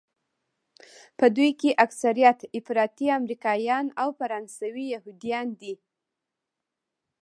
په 1.17 1.25
دوی 1.35 1.51
کې 1.59 1.71
اکثریت 1.85 2.39
افراطي 2.57 3.07
امریکایان 3.19 3.85
او 4.01 4.09
فرانسوي 4.19 4.85
یهودیان 4.95 5.47
دي. 5.61 5.73